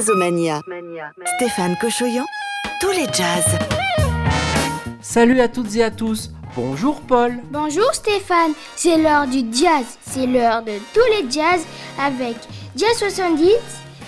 Jazzomania. 0.00 0.62
Stéphane 1.36 1.76
Cochoyan, 1.78 2.24
tous 2.80 2.90
les 2.92 3.04
jazz. 3.12 3.58
Salut 5.02 5.40
à 5.40 5.48
toutes 5.48 5.76
et 5.76 5.84
à 5.84 5.90
tous. 5.90 6.30
Bonjour 6.56 7.02
Paul. 7.02 7.34
Bonjour 7.50 7.92
Stéphane. 7.92 8.52
C'est 8.76 8.96
l'heure 8.96 9.26
du 9.26 9.40
jazz. 9.52 9.98
C'est 10.00 10.26
l'heure 10.26 10.62
de 10.62 10.72
tous 10.94 11.04
les 11.10 11.30
jazz 11.30 11.66
avec 12.00 12.36
Jazz 12.76 12.96
70, 12.96 13.50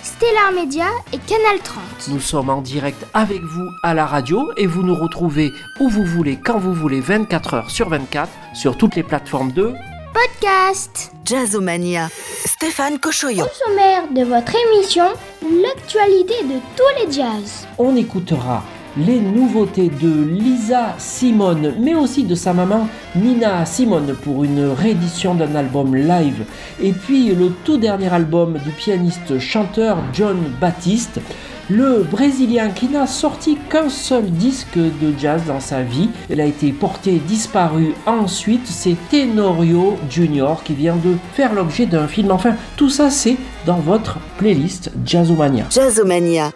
Stellar 0.01 0.51
Media 0.55 0.87
et 1.11 1.19
Canal 1.19 1.59
30. 1.63 1.83
Nous 2.09 2.19
sommes 2.19 2.49
en 2.49 2.61
direct 2.61 3.05
avec 3.13 3.41
vous 3.41 3.69
à 3.83 3.93
la 3.93 4.07
radio 4.07 4.51
et 4.57 4.65
vous 4.65 4.81
nous 4.81 4.95
retrouvez 4.95 5.51
où 5.79 5.89
vous 5.89 6.05
voulez, 6.05 6.39
quand 6.43 6.57
vous 6.57 6.73
voulez, 6.73 7.01
24 7.01 7.53
heures 7.53 7.69
sur 7.69 7.89
24 7.89 8.31
sur 8.55 8.77
toutes 8.77 8.95
les 8.95 9.03
plateformes 9.03 9.51
de 9.51 9.73
Podcast. 10.13 11.11
Jazzomania. 11.25 12.07
Stéphane 12.45 12.99
Cochoyan. 12.99 13.45
Au 13.45 13.67
sommaire 13.67 14.03
de 14.13 14.23
votre 14.23 14.53
émission, 14.55 15.05
l'actualité 15.41 16.35
de 16.43 16.59
tous 16.75 17.05
les 17.05 17.11
jazz. 17.11 17.67
On 17.79 17.95
écoutera 17.95 18.63
les 18.95 19.19
nouveautés 19.19 19.89
de 19.89 20.23
Lisa 20.23 20.93
Simone, 20.99 21.73
mais 21.79 21.95
aussi 21.95 22.23
de 22.23 22.35
sa 22.35 22.53
maman 22.53 22.87
Nina 23.15 23.65
Simone 23.65 24.15
pour 24.23 24.43
une 24.43 24.69
réédition 24.69 25.33
d'un 25.33 25.55
album 25.55 25.95
live. 25.95 26.45
Et 26.79 26.91
puis 26.91 27.33
le 27.33 27.49
tout 27.63 27.77
dernier 27.77 28.13
album 28.13 28.59
du 28.59 28.69
pianiste 28.69 29.39
chanteur 29.39 29.97
John 30.13 30.37
Baptiste, 30.61 31.19
le 31.69 32.03
Brésilien 32.03 32.69
qui 32.69 32.87
n'a 32.87 33.07
sorti 33.07 33.57
qu'un 33.69 33.89
seul 33.89 34.25
disque 34.25 34.77
de 34.77 35.13
jazz 35.17 35.43
dans 35.47 35.59
sa 35.59 35.81
vie. 35.81 36.09
Il 36.29 36.41
a 36.41 36.45
été 36.45 36.71
porté 36.71 37.13
disparu 37.13 37.93
ensuite, 38.05 38.67
c'est 38.67 38.95
Tenorio 39.09 39.97
Junior 40.09 40.63
qui 40.63 40.73
vient 40.73 40.95
de 40.95 41.15
faire 41.33 41.53
l'objet 41.53 41.85
d'un 41.85 42.07
film. 42.07 42.31
Enfin, 42.31 42.55
tout 42.75 42.89
ça 42.89 43.09
c'est 43.09 43.37
dans 43.65 43.79
votre 43.79 44.17
playlist 44.37 44.91
Jazzomania. 45.05 45.65
Jazzomania. 45.69 46.51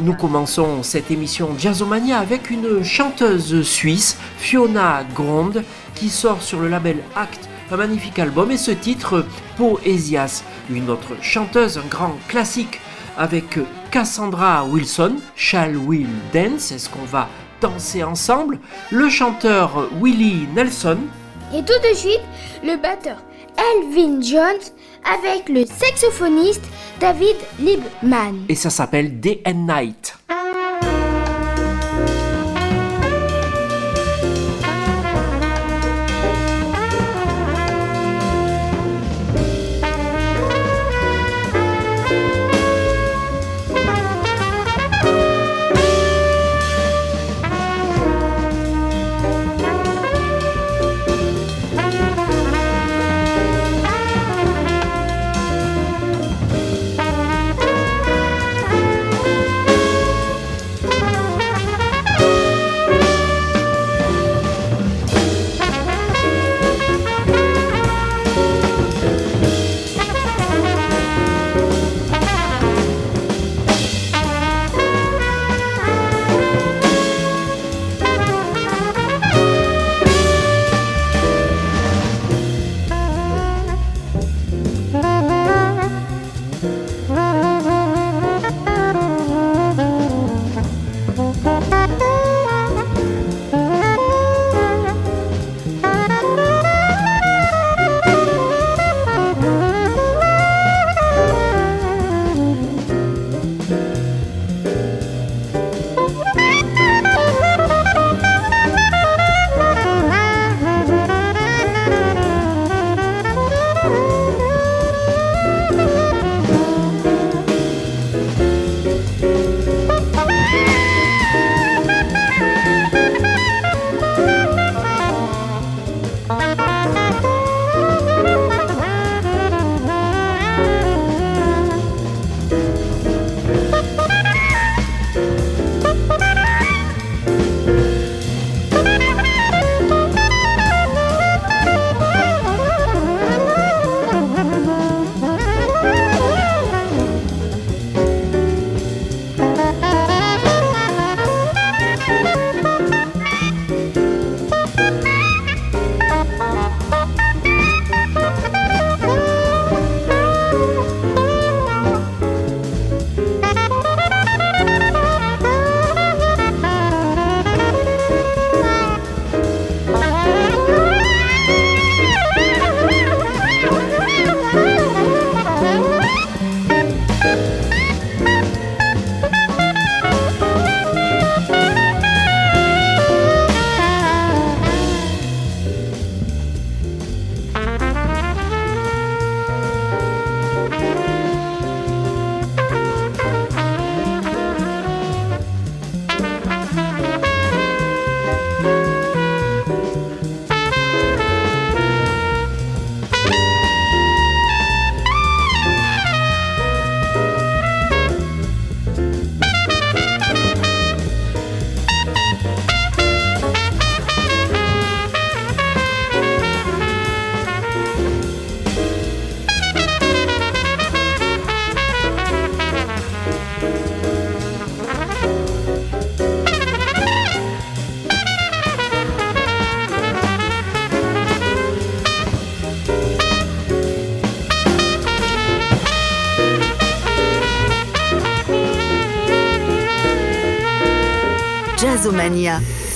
Nous 0.00 0.14
commençons 0.14 0.82
cette 0.82 1.10
émission 1.10 1.50
Jazzomania 1.58 2.18
avec 2.18 2.50
une 2.50 2.82
chanteuse 2.82 3.62
suisse, 3.62 4.16
Fiona 4.38 5.04
Grond, 5.14 5.52
qui 5.94 6.08
sort 6.08 6.42
sur 6.42 6.60
le 6.60 6.68
label 6.68 6.98
Act 7.14 7.48
un 7.70 7.76
magnifique 7.76 8.18
album 8.18 8.50
et 8.50 8.58
ce 8.58 8.70
titre 8.70 9.24
Poésias, 9.56 10.44
une 10.70 10.90
autre 10.90 11.16
chanteuse, 11.22 11.78
un 11.78 11.88
grand 11.88 12.14
classique 12.28 12.80
avec 13.16 13.58
Cassandra 13.94 14.64
Wilson, 14.64 15.18
Shall 15.36 15.76
We 15.76 16.04
Dance, 16.32 16.72
est-ce 16.72 16.90
qu'on 16.90 17.04
va 17.04 17.28
danser 17.60 18.02
ensemble? 18.02 18.58
Le 18.90 19.08
chanteur 19.08 19.88
Willie 20.02 20.48
Nelson. 20.52 20.98
Et 21.54 21.60
tout 21.60 21.78
de 21.88 21.94
suite, 21.94 22.22
le 22.64 22.76
batteur 22.76 23.18
Elvin 23.56 24.20
Jones 24.20 24.58
avec 25.04 25.48
le 25.48 25.64
saxophoniste 25.64 26.64
David 26.98 27.36
Liebman. 27.60 28.46
Et 28.48 28.56
ça 28.56 28.68
s'appelle 28.68 29.20
Day 29.20 29.40
and 29.46 29.64
Night. 29.68 30.18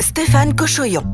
Stéphane 0.01 0.55
Cochoyon. 0.55 1.08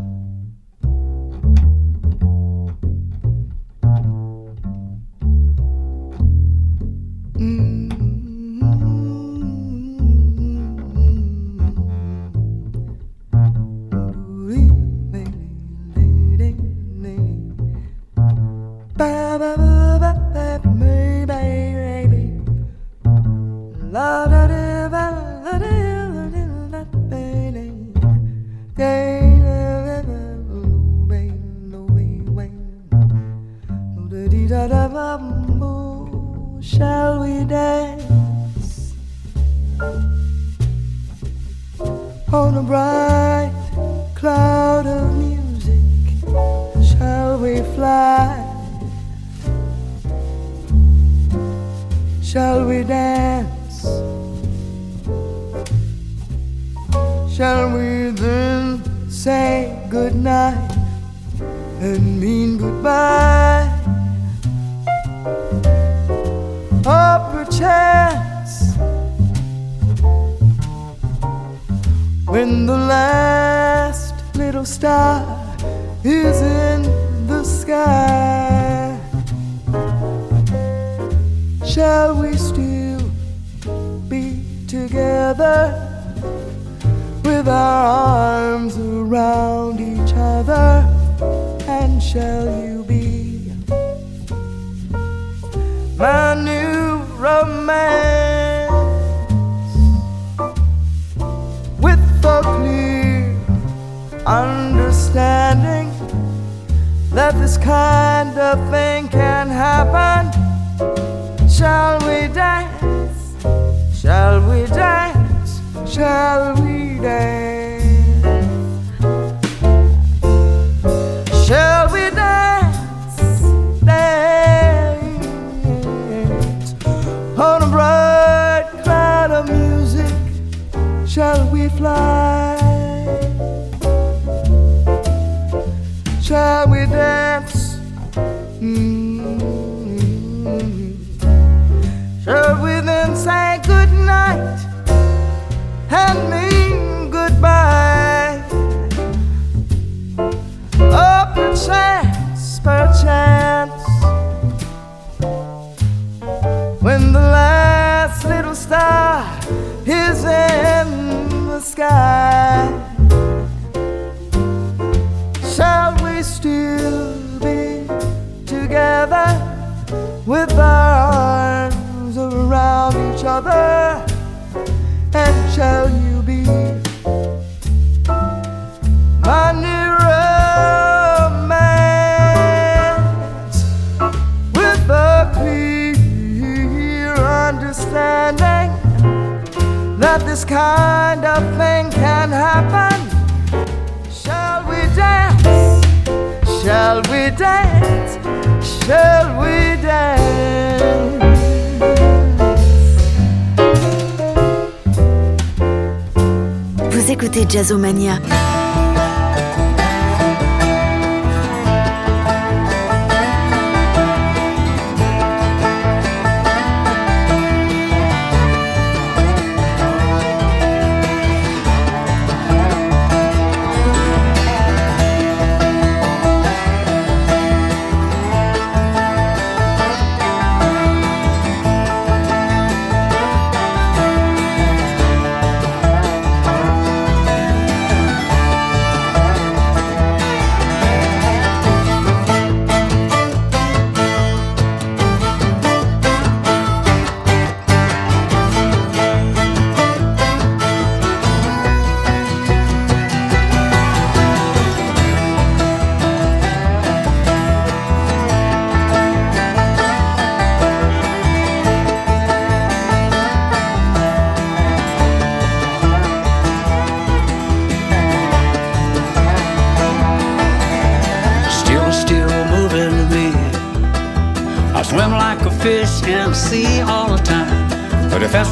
Écoutez 207.37 207.51
Jazzomania. 207.51 208.21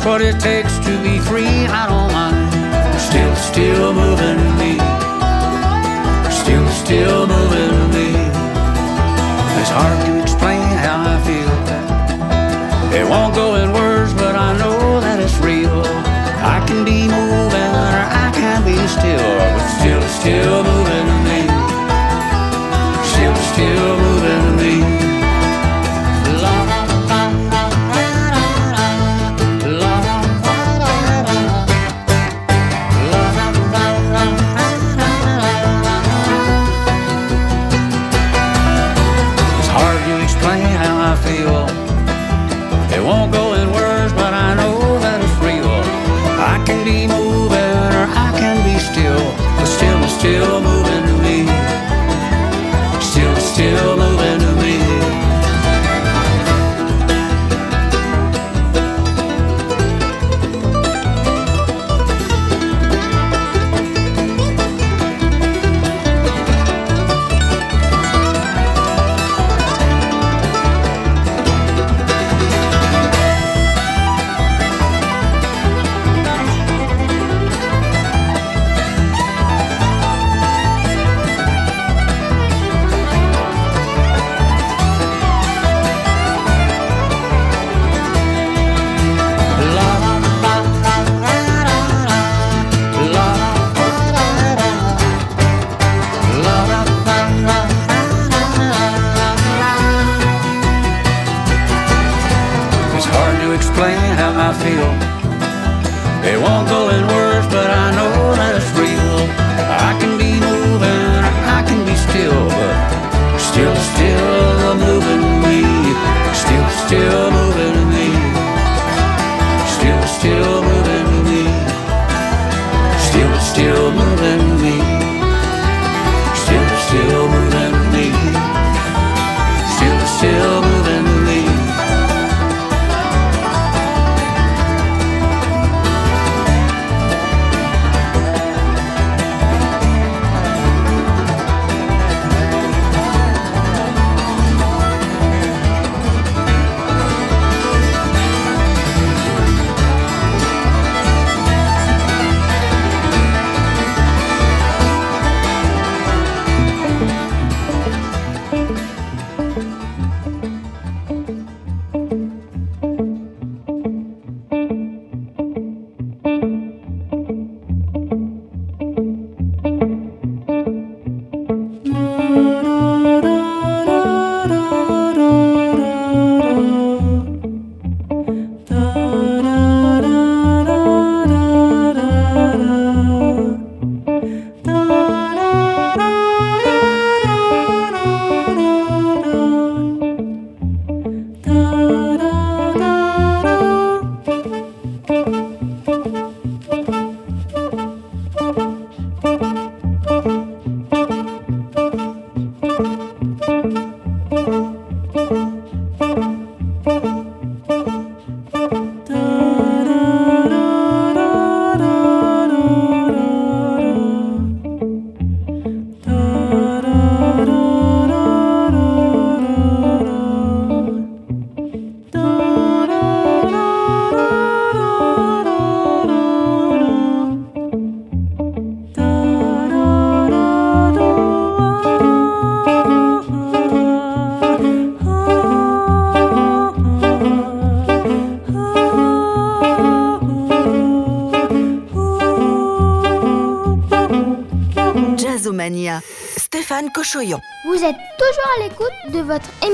but 0.04 0.20
it 0.20 0.40
takes 0.40 0.61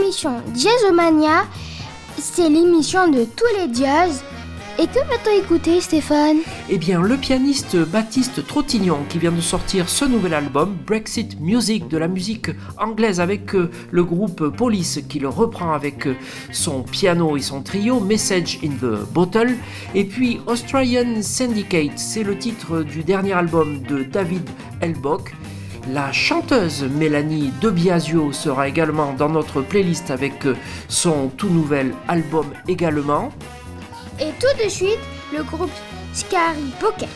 votre 0.09 0.27
émission 0.27 0.43
Jazzomania. 0.55 1.45
C'est 2.19 2.49
l'émission 2.49 3.09
de 3.09 3.25
tous 3.25 3.45
les 3.57 3.73
jazz. 3.75 4.23
Et 4.81 4.87
que 4.87 5.01
va-t-on 5.01 5.43
écouter, 5.43 5.81
Stéphane? 5.81 6.39
Eh 6.71 6.79
bien, 6.79 7.03
le 7.03 7.17
pianiste 7.17 7.77
Baptiste 7.77 8.47
Trottignon, 8.47 9.01
qui 9.09 9.19
vient 9.19 9.33
de 9.33 9.41
sortir 9.41 9.89
ce 9.89 10.05
nouvel 10.05 10.35
album, 10.35 10.77
Brexit 10.87 11.41
Music, 11.41 11.89
de 11.89 11.99
la 11.99 12.07
musique 12.07 12.51
anglaise 12.79 13.19
avec 13.21 13.57
euh, 13.57 13.73
le 13.91 14.05
groupe 14.05 14.57
Police, 14.57 15.01
qui 15.09 15.19
le 15.19 15.29
reprend 15.29 15.73
avec 15.73 16.07
euh, 16.07 16.15
son 16.53 16.85
piano 16.85 17.37
et 17.37 17.41
son 17.41 17.63
trio, 17.63 17.99
Message 17.99 18.61
in 18.63 18.69
the 18.69 19.13
Bottle. 19.13 19.57
Et 19.97 20.05
puis 20.05 20.41
Australian 20.47 21.23
Syndicate, 21.23 21.99
c'est 21.99 22.23
le 22.23 22.39
titre 22.39 22.83
du 22.85 23.03
dernier 23.03 23.33
album 23.33 23.83
de 23.83 24.05
David 24.05 24.49
Elbock. 24.81 25.18
La 25.91 26.13
chanteuse 26.13 26.83
Mélanie 26.83 27.51
De 27.63 27.71
Biasio 27.71 28.33
sera 28.33 28.69
également 28.69 29.15
dans 29.15 29.31
notre 29.31 29.63
playlist 29.63 30.11
avec 30.11 30.45
euh, 30.45 30.55
son 30.89 31.29
tout 31.29 31.49
nouvel 31.49 31.95
album 32.09 32.47
également. 32.67 33.31
Et 34.21 34.31
tout 34.39 34.63
de 34.63 34.69
suite, 34.69 34.99
le 35.33 35.43
groupe 35.45 35.71
Scary 36.13 36.75
Pocket. 36.79 37.09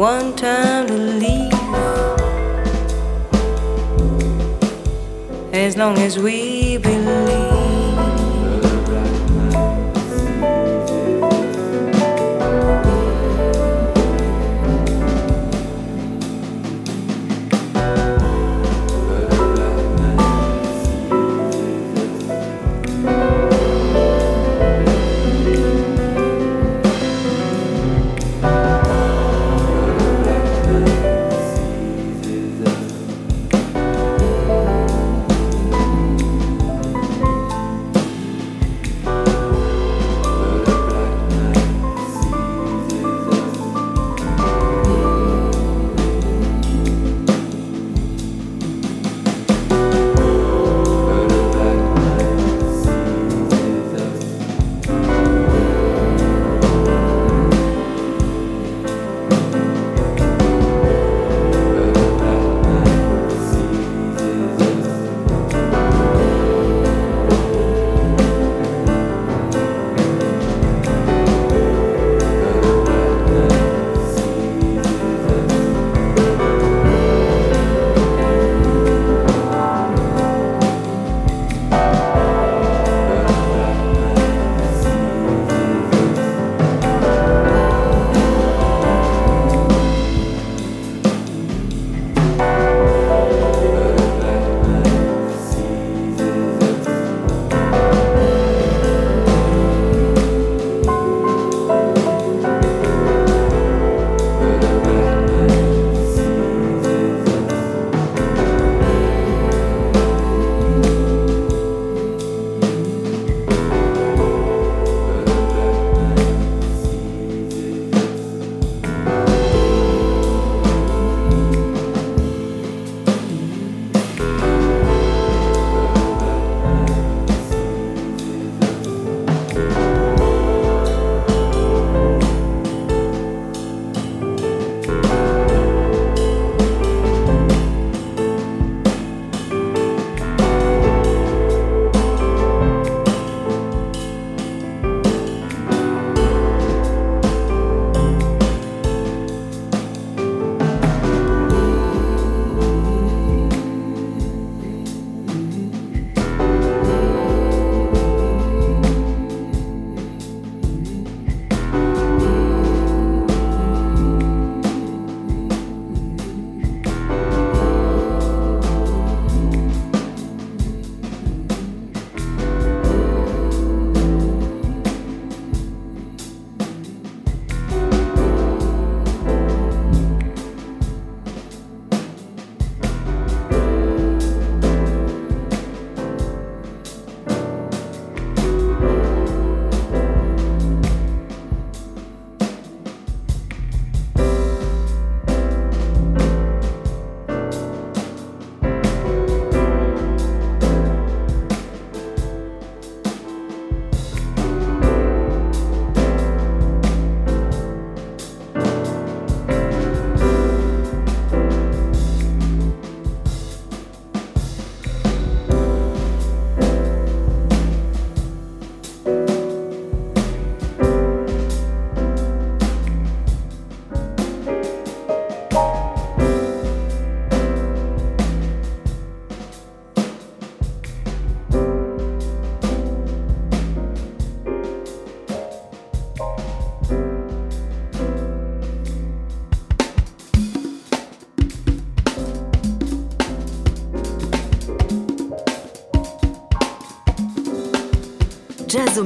One 0.00 0.34
time 0.34 0.86
to 0.86 0.94
leave 0.94 1.52
as 5.52 5.76
long 5.76 5.98
as 5.98 6.18
we 6.18 6.78
believe. 6.78 7.59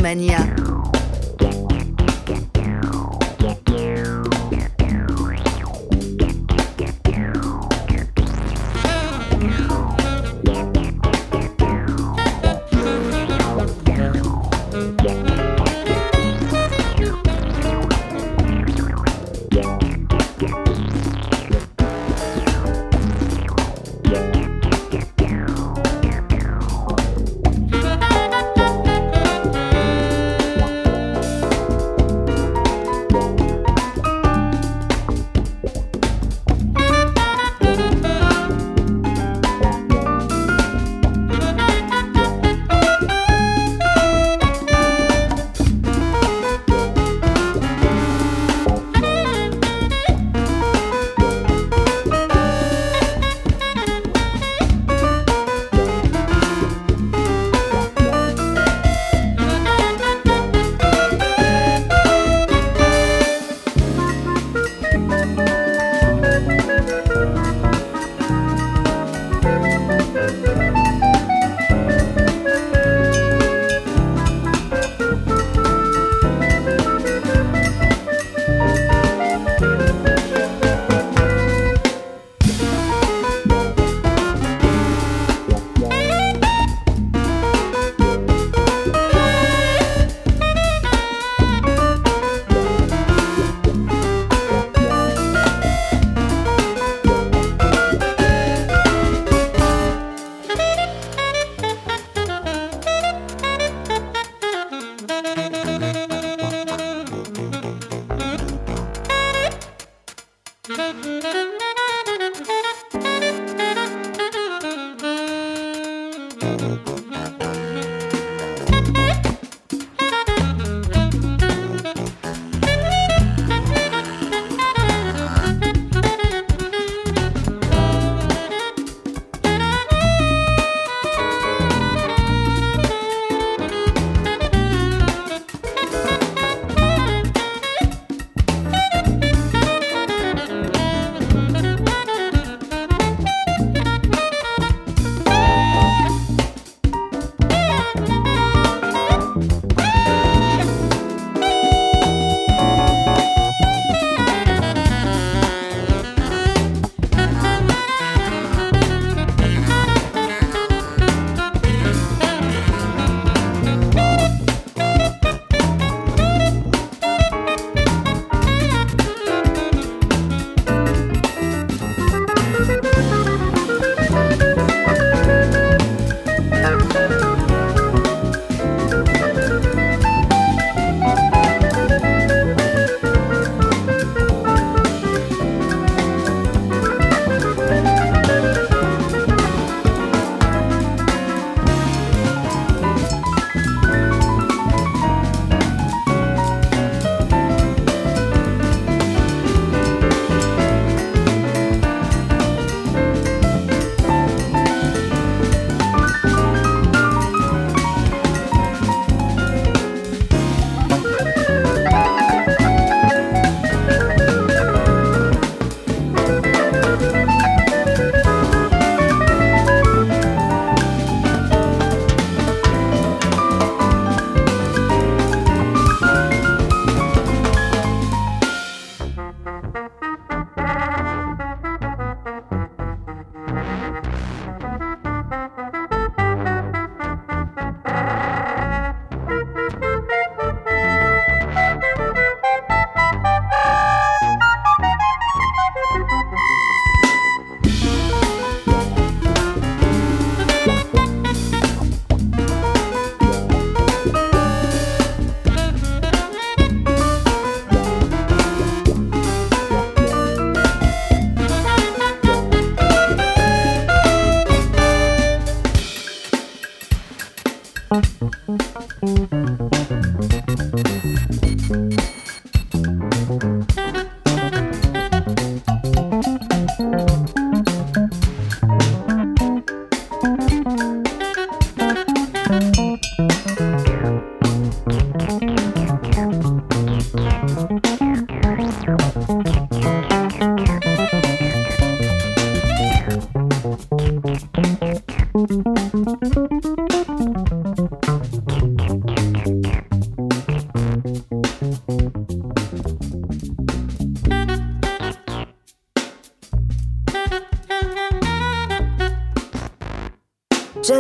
Mania. 0.05 0.54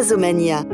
Jazzomania. 0.04 0.73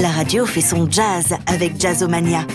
Jazzomania. 0.00 0.46
fait 0.46 0.60
son 0.60 0.90
jazz 0.90 1.34
avec 1.46 1.78
Jazzomania. 1.78 2.46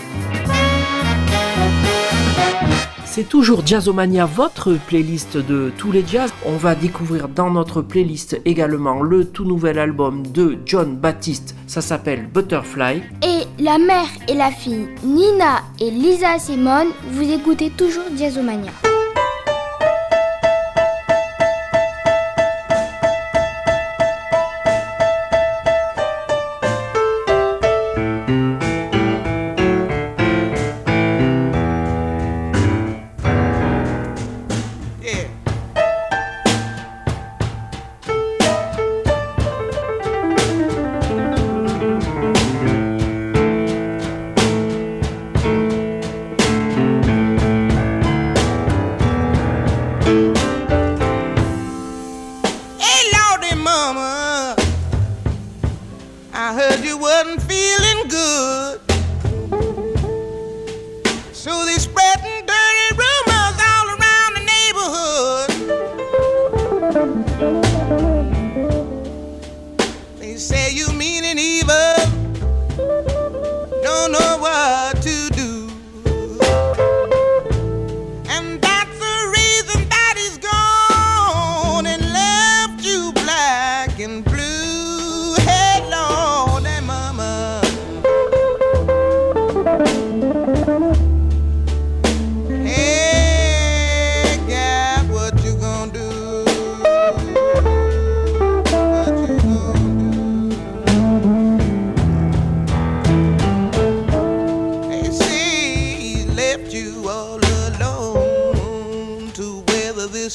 C'est 3.05 3.29
toujours 3.29 3.65
Jazzomania, 3.65 4.25
votre 4.25 4.73
playlist 4.73 5.37
de 5.37 5.71
tous 5.77 5.91
les 5.91 6.03
jazz. 6.05 6.33
On 6.45 6.57
va 6.57 6.75
découvrir 6.75 7.29
dans 7.29 7.51
notre 7.51 7.81
playlist 7.81 8.41
également 8.45 9.01
le 9.01 9.25
tout 9.25 9.45
nouvel 9.45 9.77
album 9.79 10.25
de 10.27 10.57
John 10.65 10.95
Baptiste. 10.95 11.55
Ça 11.67 11.81
s'appelle 11.81 12.27
Butterfly. 12.33 13.03
Et 13.23 13.63
la 13.63 13.77
mère 13.77 14.09
et 14.27 14.33
la 14.33 14.51
fille, 14.51 14.87
Nina 15.03 15.61
et 15.79 15.91
Lisa 15.91 16.39
Simone, 16.39 16.89
vous 17.11 17.31
écoutez 17.31 17.69
toujours 17.69 18.05
Jazzomania. 18.17 18.71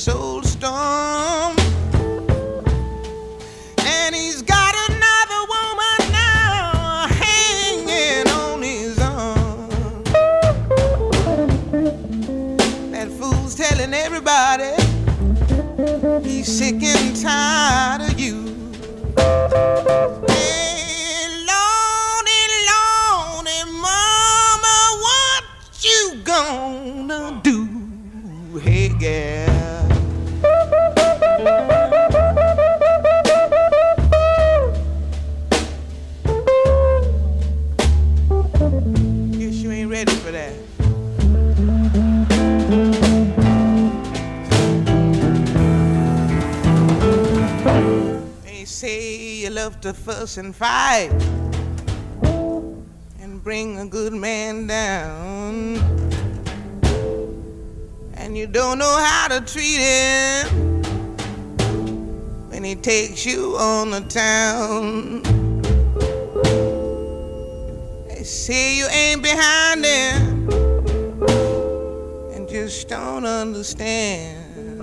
soul 0.00 0.49
fuss 50.00 50.38
and 50.38 50.56
fight 50.56 51.10
and 53.20 53.44
bring 53.44 53.78
a 53.78 53.86
good 53.86 54.14
man 54.14 54.66
down. 54.66 55.76
And 58.14 58.36
you 58.36 58.46
don't 58.46 58.78
know 58.78 58.96
how 58.98 59.28
to 59.28 59.40
treat 59.42 59.78
him 59.78 60.82
when 62.48 62.64
he 62.64 62.74
takes 62.74 63.26
you 63.26 63.56
on 63.58 63.90
the 63.90 64.00
town. 64.00 65.22
They 68.08 68.22
say 68.24 68.78
you 68.78 68.86
ain't 68.86 69.22
behind 69.22 69.84
him 69.84 70.48
and 72.32 72.48
just 72.48 72.88
don't 72.88 73.26
understand. 73.26 74.80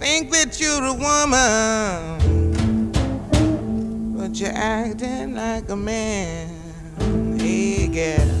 Think 0.00 0.30
that 0.32 0.58
you're 0.58 0.82
a 0.82 0.94
woman 0.94 2.19
you're 4.40 4.50
acting 4.54 5.34
like 5.34 5.68
a 5.68 5.76
man. 5.76 6.48
Hey, 7.38 7.88
girl. 7.88 8.39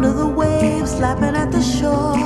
sound 0.00 0.04
of 0.04 0.16
the 0.16 0.26
waves 0.26 0.94
lapping 0.98 1.36
at 1.36 1.50
the 1.52 1.62
shore 1.62 2.16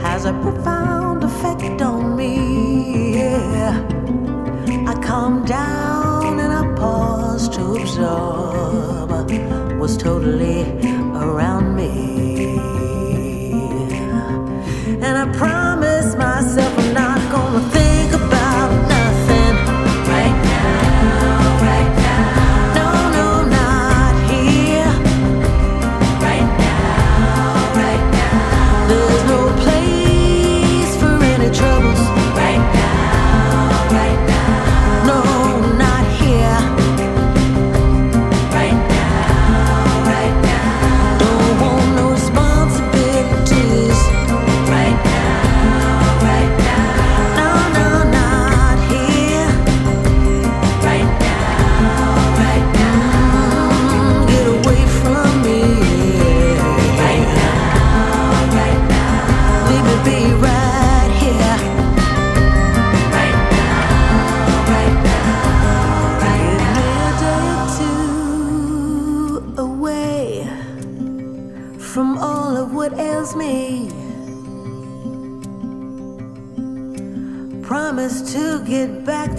has 0.00 0.24
a 0.24 0.32
profound 0.42 1.24
effect 1.24 1.82
on 1.82 2.16
me. 2.16 3.16
Yeah. 3.16 3.74
I 4.86 4.94
calm 5.02 5.44
down 5.44 6.38
and 6.38 6.52
I 6.52 6.62
pause 6.76 7.48
to 7.50 7.62
absorb 7.76 9.30
what's 9.80 9.96
totally 9.96 10.62
around 11.24 11.76
me. 11.76 12.58
And 15.02 15.18
I 15.18 15.26
promise. 15.36 15.57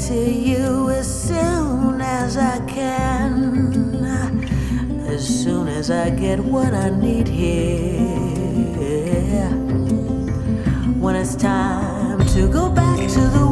To 0.10 0.32
you 0.32 0.89
as 0.89 1.07
soon 1.28 2.01
as 2.01 2.36
I 2.36 2.60
can. 2.66 4.03
As 5.05 5.43
soon 5.43 5.68
as 5.68 5.91
I 5.91 6.10
get 6.10 6.39
what 6.39 6.74
I 6.74 6.89
need 6.89 7.28
here. 7.28 7.99
When 10.99 11.16
it's 11.16 11.36
time 11.36 12.26
to 12.34 12.47
go 12.51 12.72
back 12.72 12.97
to 12.97 13.22
the 13.38 13.49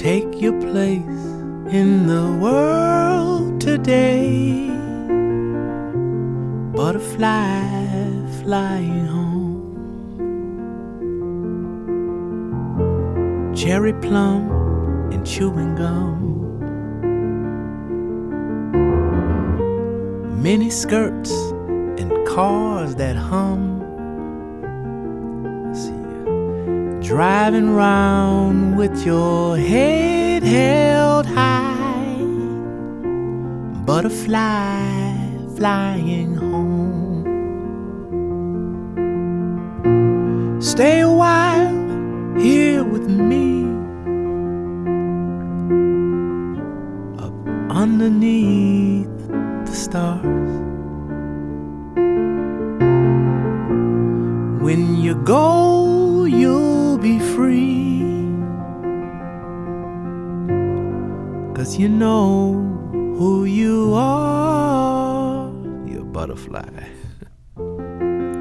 Take 0.00 0.40
your 0.40 0.58
place 0.62 1.26
in 1.78 2.06
the 2.06 2.32
world 2.40 3.60
today. 3.60 4.70
Butterfly 6.74 7.60
flying 8.42 9.04
home. 9.04 9.60
Cherry 13.54 13.92
plum 13.92 14.48
and 15.12 15.26
chewing 15.26 15.74
gum. 15.74 16.16
Mini 20.42 20.70
skirts 20.70 21.30
and 22.00 22.26
cars 22.26 22.94
that 22.94 23.16
hum. 23.16 23.69
Driving 27.10 27.70
round 27.74 28.76
with 28.78 29.04
your 29.04 29.56
head 29.56 30.44
held 30.44 31.26
high. 31.26 32.22
Butterfly 33.84 35.18
flying 35.56 36.36
home. 36.36 37.26
Stay 40.60 41.00
a 41.00 41.10
while 41.10 41.74
here 42.38 42.84
with 42.84 43.08
me. 43.08 43.64
Up 47.18 47.34
underneath 47.70 49.26
the 49.66 49.74
stars. 49.74 50.39
You 61.80 61.88
know 61.88 62.52
who 63.16 63.46
you 63.46 63.94
are. 63.94 65.50
You're 65.86 66.02
a 66.02 66.04
butterfly. 66.04 66.68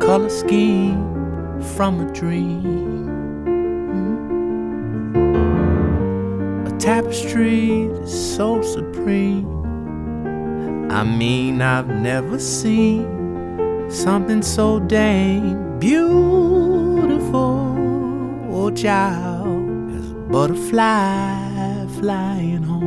Color 0.01 0.29
scheme 0.29 1.61
from 1.75 2.01
a 2.01 2.11
dream. 2.11 3.07
Hmm? 3.93 4.27
A 6.67 6.71
tapestry 6.79 7.87
that's 7.87 8.13
so 8.13 8.61
supreme. 8.61 9.47
I 10.91 11.05
mean, 11.05 11.61
I've 11.61 11.87
never 11.87 12.39
seen 12.39 13.07
something 13.89 14.41
so 14.41 14.81
dang 14.81 15.79
beautiful, 15.79 17.31
oh 18.51 18.69
child, 18.71 19.91
as 19.95 20.11
a 20.11 20.15
butterfly 20.29 21.87
flying 21.99 22.63
home. 22.63 22.78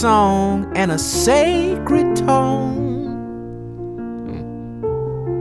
Song 0.00 0.70
and 0.76 0.92
a 0.92 0.98
sacred 0.98 2.16
tone. 2.16 3.06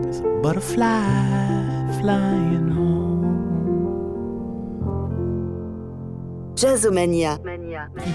There's 0.01 0.19
a 0.19 0.39
butterfly 0.41 1.99
flying 1.99 2.69
home. 2.69 2.95
Jazzomania. 6.55 7.37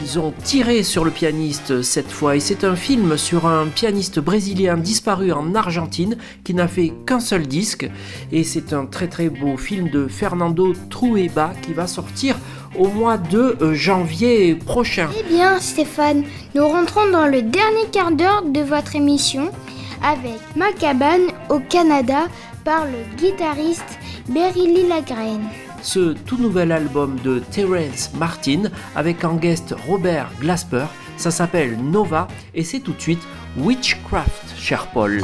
Ils 0.02 0.18
ont 0.18 0.32
tiré 0.42 0.82
sur 0.82 1.04
le 1.04 1.10
pianiste 1.10 1.82
cette 1.82 2.10
fois 2.10 2.36
et 2.36 2.40
c'est 2.40 2.64
un 2.64 2.74
film 2.74 3.18
sur 3.18 3.46
un 3.46 3.66
pianiste 3.66 4.18
brésilien 4.18 4.78
disparu 4.78 5.32
en 5.32 5.54
Argentine 5.54 6.16
qui 6.42 6.54
n'a 6.54 6.66
fait 6.66 6.94
qu'un 7.06 7.20
seul 7.20 7.46
disque 7.46 7.90
et 8.32 8.44
c'est 8.44 8.72
un 8.72 8.86
très 8.86 9.08
très 9.08 9.28
beau 9.28 9.58
film 9.58 9.90
de 9.90 10.08
Fernando 10.08 10.72
Trueba 10.88 11.52
qui 11.60 11.74
va 11.74 11.86
sortir 11.86 12.36
au 12.80 12.88
mois 12.88 13.18
de 13.18 13.58
euh, 13.60 13.74
janvier 13.74 14.54
prochain. 14.54 15.08
Eh 15.18 15.22
bien 15.22 15.60
Stéphane, 15.60 16.24
nous 16.54 16.66
rentrons 16.66 17.08
dans 17.12 17.26
le 17.26 17.42
dernier 17.42 17.86
quart 17.92 18.10
d'heure 18.10 18.42
de 18.42 18.60
votre 18.60 18.96
émission 18.96 19.52
avec 20.02 20.40
Ma 20.56 20.72
cabane 20.72 21.28
au 21.50 21.60
Canada 21.60 22.22
par 22.64 22.86
le 22.86 23.16
guitariste 23.18 23.98
Beryl 24.28 24.88
Lagraine 24.88 25.46
ce 25.82 26.12
tout 26.12 26.36
nouvel 26.36 26.72
album 26.72 27.18
de 27.24 27.38
Terence 27.38 28.10
Martin 28.14 28.64
avec 28.94 29.24
en 29.24 29.36
guest 29.36 29.74
Robert 29.86 30.30
Glasper. 30.38 30.84
Ça 31.16 31.30
s'appelle 31.30 31.78
Nova 31.78 32.28
et 32.54 32.64
c'est 32.64 32.80
tout 32.80 32.92
de 32.92 33.00
suite 33.00 33.22
Witchcraft, 33.56 34.54
cher 34.58 34.88
Paul. 34.92 35.22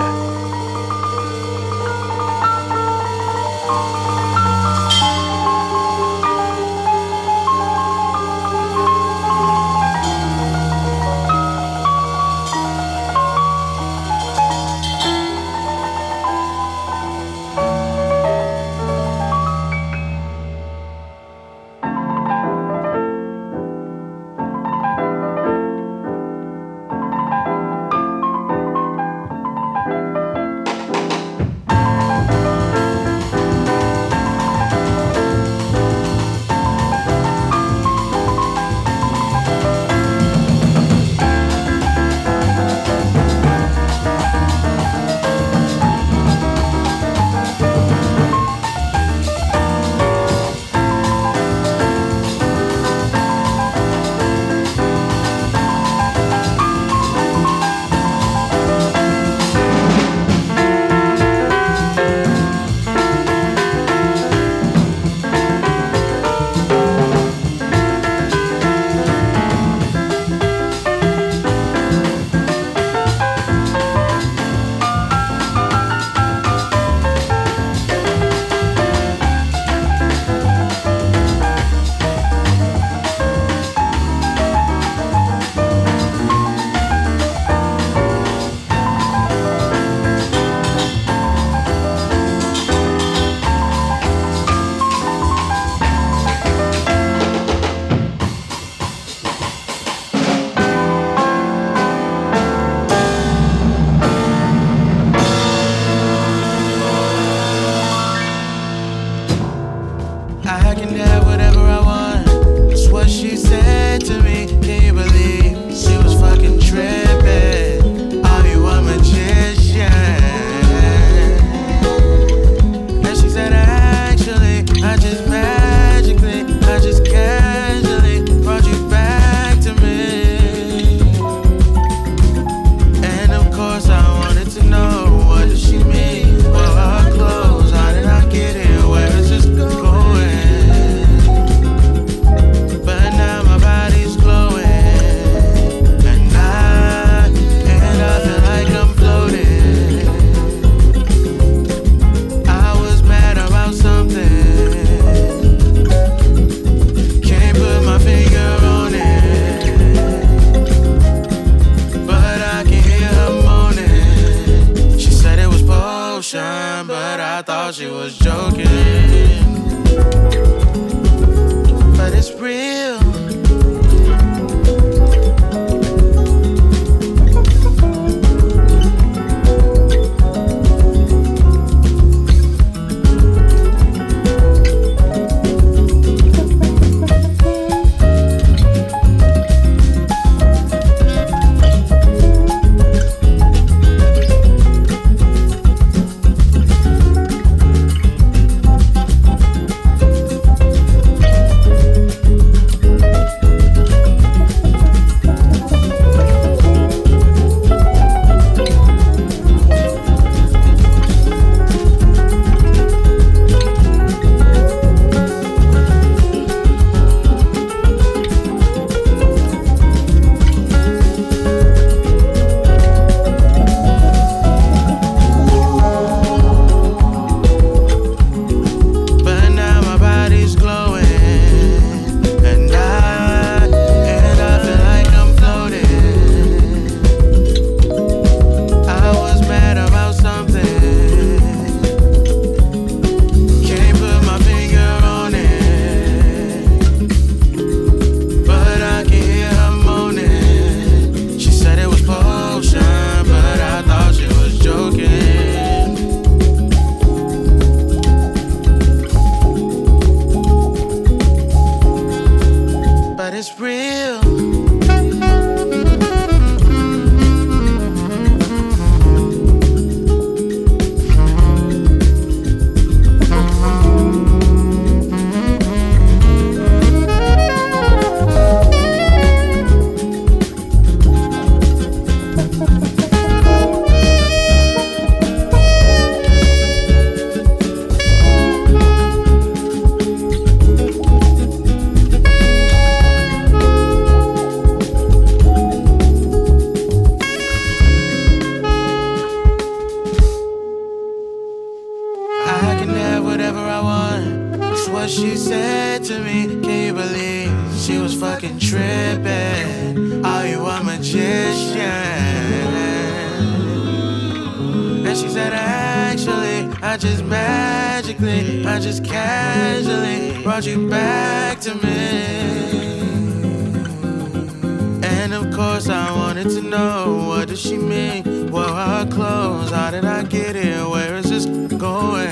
Did 329.96 330.04
I 330.04 330.22
get 330.24 330.54
here? 330.54 330.86
Where 330.90 331.16
is 331.16 331.30
this 331.30 331.46
going? 331.46 332.28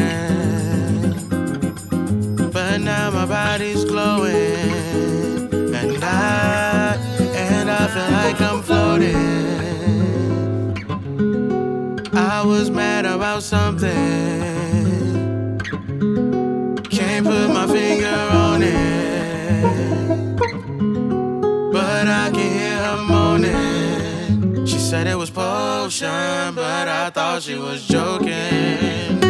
But 2.52 2.78
now 2.82 3.10
my 3.10 3.24
body's 3.24 3.84
glowing, 3.86 5.48
and 5.74 6.04
I, 6.04 6.96
and 7.34 7.70
I 7.70 7.86
feel 7.94 8.10
like 8.20 8.40
I'm 8.42 8.60
floating. 8.62 9.16
I 12.12 12.42
was 12.44 12.68
mad 12.70 13.06
about 13.06 13.42
something, 13.42 13.90
can't 16.90 17.24
put 17.26 17.48
my 17.48 17.66
finger 17.66 18.28
on 18.46 18.62
it, 18.62 20.36
but 21.72 22.06
I 22.08 22.30
can 22.30 22.50
hear 22.58 22.76
her 22.86 23.02
moaning. 23.08 24.66
She 24.66 24.78
said 24.78 25.06
it 25.06 25.16
was 25.16 25.30
but 26.00 26.88
I 26.88 27.10
thought 27.10 27.42
she 27.42 27.54
was 27.54 27.86
joking. 27.86 29.23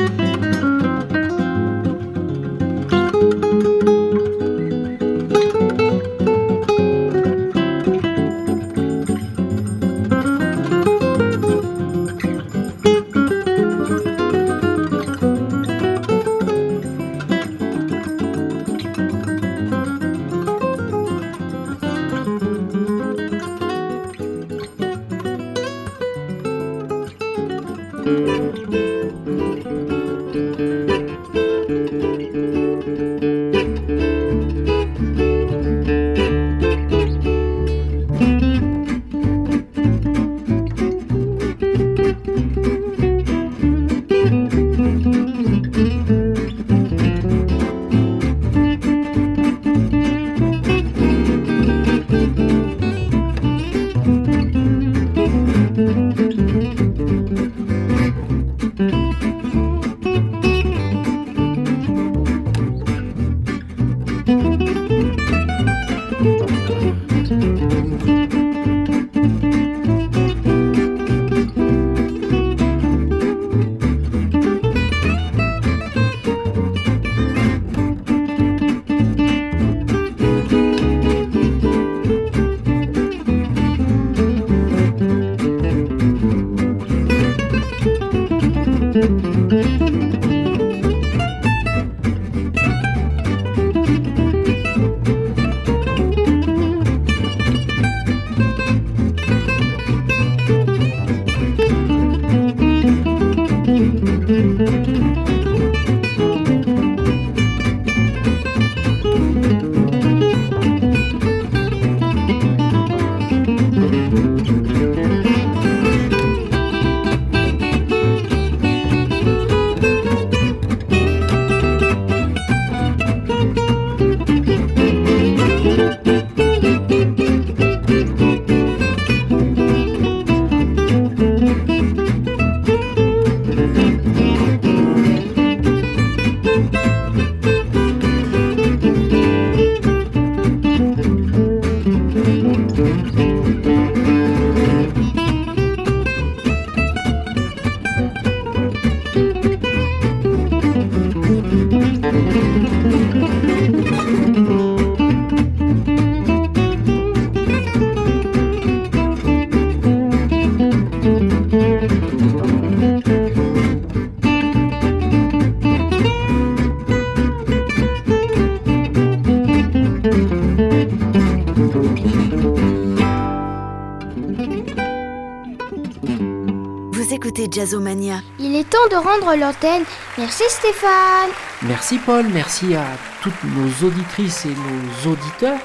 Il 178.39 178.57
est 178.57 178.69
temps 178.69 178.89
de 178.91 178.97
rendre 178.97 179.37
l'antenne. 179.37 179.85
Merci 180.19 180.45
Stéphane. 180.49 181.31
Merci 181.63 181.99
Paul, 181.99 182.27
merci 182.33 182.75
à 182.75 182.85
toutes 183.23 183.33
nos 183.45 183.87
auditrices 183.87 184.45
et 184.47 184.51
nos 184.51 185.13
auditeurs 185.13 185.59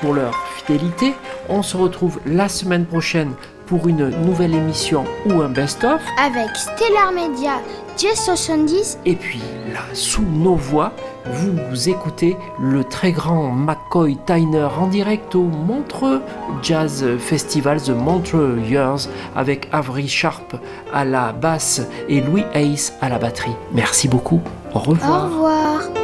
pour 0.00 0.14
leur 0.14 0.34
fidélité. 0.56 1.14
On 1.48 1.62
se 1.62 1.76
retrouve 1.76 2.18
la 2.26 2.48
semaine 2.48 2.86
prochaine 2.86 3.32
pour 3.66 3.88
une 3.88 4.08
nouvelle 4.24 4.54
émission 4.54 5.04
ou 5.26 5.40
un 5.42 5.48
best-of. 5.48 6.00
Avec 6.18 6.48
Stellar 6.56 7.12
Media 7.12 7.60
Jazz 7.98 8.18
70. 8.24 8.98
Et 9.06 9.14
puis 9.14 9.40
là, 9.72 9.80
sous 9.94 10.22
nos 10.22 10.54
voix, 10.54 10.92
vous 11.24 11.88
écoutez 11.88 12.36
le 12.60 12.84
très 12.84 13.12
grand 13.12 13.50
McCoy 13.50 14.18
Tyner 14.26 14.68
en 14.78 14.86
direct 14.86 15.34
au 15.34 15.44
Montreux 15.44 16.20
Jazz 16.62 17.04
Festival, 17.18 17.80
The 17.80 17.90
Montreux 17.90 18.58
Years, 18.68 19.08
avec 19.34 19.68
Avery 19.72 20.08
Sharp 20.08 20.56
à 20.92 21.04
la 21.04 21.32
basse 21.32 21.82
et 22.08 22.20
Louis 22.20 22.44
Hayes 22.54 22.92
à 23.00 23.08
la 23.08 23.18
batterie. 23.18 23.56
Merci 23.72 24.08
beaucoup. 24.08 24.40
Au 24.74 24.78
revoir. 24.78 25.24
Au 25.24 25.28
revoir. 25.28 25.95